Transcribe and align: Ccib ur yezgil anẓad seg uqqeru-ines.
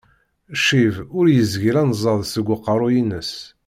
Ccib 0.59 0.95
ur 1.17 1.25
yezgil 1.29 1.75
anẓad 1.81 2.21
seg 2.27 2.45
uqqeru-ines. 2.55 3.31